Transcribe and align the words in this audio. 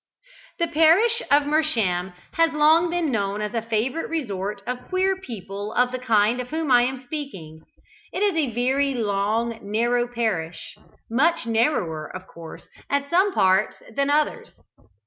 The 0.57 0.67
parish 0.67 1.21
of 1.29 1.43
Mersham 1.43 2.13
has 2.31 2.53
long 2.53 2.89
been 2.89 3.11
known 3.11 3.39
as 3.39 3.53
a 3.53 3.61
favourite 3.61 4.09
resort 4.09 4.63
of 4.65 4.89
queer 4.89 5.15
people 5.15 5.71
of 5.73 5.91
the 5.91 5.99
kind 5.99 6.41
of 6.41 6.49
whom 6.49 6.71
I 6.71 6.81
am 6.81 7.03
speaking. 7.03 7.61
It 8.11 8.23
is 8.23 8.33
a 8.35 8.49
very 8.51 8.95
long, 8.95 9.59
narrow 9.61 10.07
parish: 10.07 10.75
much 11.07 11.45
narrower, 11.45 12.07
of 12.15 12.25
course, 12.25 12.67
at 12.89 13.11
some 13.11 13.35
parts 13.35 13.75
than 13.95 14.09
others. 14.09 14.49